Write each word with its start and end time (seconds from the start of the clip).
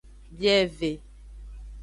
Bieve. 0.39 0.91